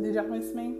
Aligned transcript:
Did 0.00 0.14
y'all 0.14 0.24
miss 0.24 0.54
me? 0.54 0.76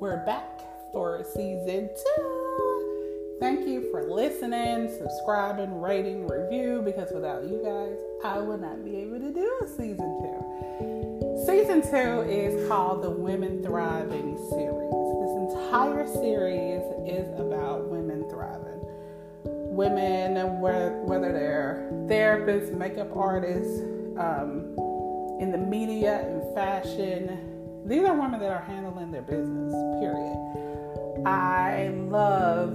We're 0.00 0.22
back 0.26 0.60
for 0.92 1.24
season 1.32 1.88
two. 1.88 3.36
Thank 3.40 3.66
you 3.66 3.90
for 3.90 4.04
listening, 4.04 4.90
subscribing, 4.98 5.80
rating, 5.80 6.28
review, 6.28 6.82
because 6.84 7.10
without 7.12 7.44
you 7.44 7.62
guys, 7.64 7.96
I 8.22 8.38
would 8.40 8.60
not 8.60 8.84
be 8.84 8.96
able 8.98 9.18
to 9.18 9.32
do 9.32 9.60
a 9.62 9.66
season 9.66 10.18
two. 10.20 11.44
Season 11.46 11.80
two 11.80 12.20
is 12.30 12.68
called 12.68 13.02
the 13.02 13.10
Women 13.10 13.62
Thriving 13.62 14.36
series. 14.50 14.92
This 15.20 15.54
entire 15.56 16.06
series 16.06 16.82
is 17.08 17.26
about 17.40 17.88
women 17.88 18.28
thriving. 18.28 18.80
Women, 19.74 20.60
whether 20.60 21.32
they're 21.32 21.88
therapists, 22.06 22.76
makeup 22.76 23.16
artists, 23.16 23.80
um, 24.18 24.76
in 25.40 25.50
the 25.50 25.58
media 25.58 26.20
and 26.28 26.54
fashion, 26.54 27.53
these 27.84 28.04
are 28.04 28.18
women 28.18 28.40
that 28.40 28.50
are 28.50 28.62
handling 28.62 29.10
their 29.10 29.22
business, 29.22 29.72
period. 30.00 31.24
I 31.26 31.88
love 32.08 32.72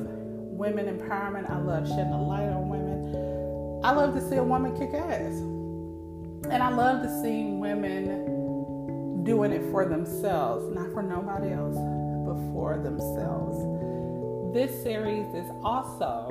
women 0.59 0.86
empowerment. 0.86 1.50
I 1.50 1.58
love 1.58 1.88
shedding 1.88 2.13
a 2.13 2.22
light 2.22 2.50
on 2.50 2.70
women. 2.70 3.81
I 3.84 3.91
love 3.91 4.14
to 4.14 4.30
see 4.30 4.36
a 4.36 4.44
woman 4.44 4.77
kick 4.77 4.94
ass. 4.94 5.40
And 6.52 6.62
I 6.62 6.70
love 6.70 7.02
to 7.02 7.22
see 7.22 7.45
women 7.45 9.23
doing 9.23 9.52
it 9.52 9.70
for 9.72 9.86
themselves, 9.86 10.73
not 10.76 10.91
for 10.94 11.02
nobody 11.02 11.53
else, 11.53 11.76
but 11.76 12.36
for 12.53 12.78
themselves. 12.78 13.58
This 14.53 14.72
series 14.84 15.28
is 15.34 15.50
also 15.64 16.28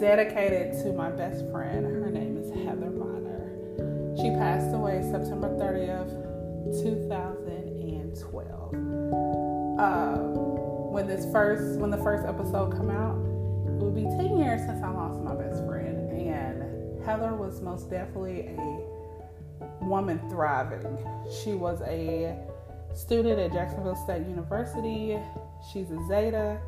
dedicated 0.00 0.72
to 0.82 0.92
my 0.92 1.10
best 1.10 1.48
friend. 1.50 1.84
Her 1.86 2.10
name 2.10 2.36
is 2.36 2.50
Heather 2.64 2.90
Miner. 2.90 4.16
She 4.16 4.30
passed 4.30 4.74
away 4.74 5.02
September 5.02 5.48
30th, 5.58 6.15
when 11.06 11.16
this 11.16 11.30
first, 11.30 11.78
when 11.78 11.90
the 11.90 11.98
first 11.98 12.26
episode 12.26 12.72
come 12.72 12.90
out, 12.90 13.14
it 13.14 13.78
will 13.78 13.92
be 13.92 14.02
10 14.02 14.38
years 14.38 14.60
since 14.62 14.82
I 14.82 14.90
lost 14.90 15.20
my 15.20 15.36
best 15.36 15.64
friend, 15.64 16.10
and 16.10 17.04
Heather 17.04 17.34
was 17.34 17.60
most 17.60 17.88
definitely 17.88 18.48
a 18.58 19.84
woman 19.84 20.18
thriving. 20.28 20.98
She 21.44 21.52
was 21.52 21.80
a 21.82 22.36
student 22.92 23.38
at 23.38 23.52
Jacksonville 23.52 23.94
State 23.94 24.26
University. 24.26 25.16
She's 25.72 25.92
a 25.92 26.08
Zeta. 26.08 26.60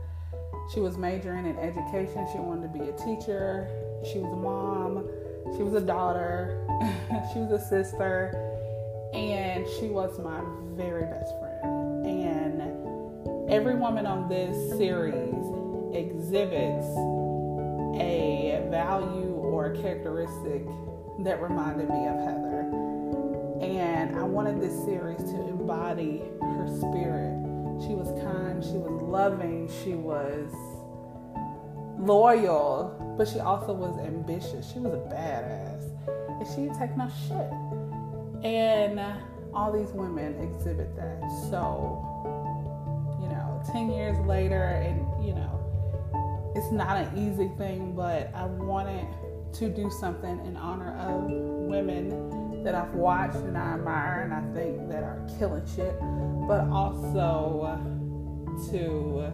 She 0.73 0.79
was 0.79 0.97
majoring 0.97 1.47
in 1.47 1.59
education. 1.59 2.29
She 2.31 2.39
wanted 2.39 2.73
to 2.73 2.79
be 2.79 2.89
a 2.89 2.93
teacher. 2.93 3.67
She 4.05 4.19
was 4.21 4.33
a 4.33 4.37
mom. 4.37 5.09
She 5.57 5.65
was 5.65 5.75
a 5.75 5.85
daughter. 5.85 6.65
she 7.33 7.41
was 7.41 7.51
a 7.51 7.69
sister 7.69 8.31
and 9.13 9.67
she 9.81 9.89
was 9.89 10.17
my 10.21 10.41
very 10.77 11.07
best 11.07 11.33
friend. 11.41 11.78
Every 13.49 13.77
woman 13.77 14.05
on 14.05 14.29
this 14.29 14.77
series 14.77 15.35
exhibits 15.95 16.87
a 17.99 18.67
value 18.71 19.33
or 19.33 19.73
a 19.73 19.83
characteristic 19.83 20.67
that 21.21 21.41
reminded 21.41 21.89
me 21.89 22.07
of 22.09 22.17
Heather. 22.19 22.61
And 23.63 24.19
I 24.19 24.23
wanted 24.23 24.61
this 24.61 24.75
series 24.85 25.19
to 25.31 25.49
embody 25.49 26.25
her 26.43 26.69
spirit. 26.79 27.41
She 27.81 27.95
was 27.95 28.09
kind, 28.23 28.63
she 28.63 28.77
was 28.77 29.01
loving, 29.03 29.71
she 29.83 29.95
was 29.95 30.53
loyal, 31.99 33.15
but 33.17 33.27
she 33.29 33.41
also 33.41 33.73
was 33.73 33.99
ambitious. 33.99 34.71
She 34.71 34.79
was 34.79 34.93
a 34.93 34.99
badass. 35.09 35.89
And 36.39 36.47
she 36.49 36.63
didn't 36.67 36.79
take 36.79 36.95
no 36.99 37.09
shit. 37.27 38.45
And 38.45 39.01
all 39.55 39.73
these 39.73 39.93
women 39.93 40.39
exhibit 40.39 40.95
that. 40.97 41.21
So, 41.51 42.05
you 43.21 43.29
know, 43.29 43.63
10 43.73 43.91
years 43.91 44.19
later, 44.27 44.63
and 44.63 45.01
you 45.25 45.35
know, 45.35 46.53
it's 46.55 46.73
not 46.73 46.97
an 46.97 47.17
easy 47.17 47.51
thing, 47.59 47.95
but 47.95 48.31
I 48.35 48.45
wanted 48.47 49.07
to 49.55 49.69
do 49.69 49.91
something 49.91 50.45
in 50.47 50.57
honor 50.57 50.97
of 50.99 51.25
women 51.31 52.63
that 52.65 52.75
I've 52.75 52.95
watched 52.95 53.37
and 53.37 53.57
I 53.57 53.75
admire 53.75 54.23
and 54.23 54.35
I 54.35 54.43
think 54.53 54.89
that 54.89 55.03
are 55.03 55.27
killing 55.39 55.65
shit, 55.75 55.99
but 56.47 56.69
also 56.69 57.79
to 58.71 59.33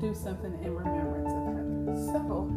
do 0.00 0.14
something 0.14 0.58
in 0.64 0.74
remembrance 0.74 1.32
of 1.32 1.44
them. 1.44 1.96
So, 2.12 2.50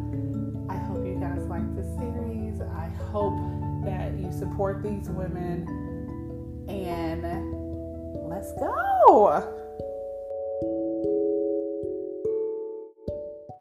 I 0.68 0.76
hope 0.76 1.04
you 1.04 1.18
guys 1.20 1.42
like 1.48 1.74
this 1.76 1.86
series. 1.98 2.60
I 2.60 2.88
hope 3.10 3.36
that 3.84 4.16
you 4.18 4.32
support 4.32 4.82
these 4.82 5.08
women 5.10 5.66
and 6.68 7.22
let's 8.28 8.52
go. 8.54 9.61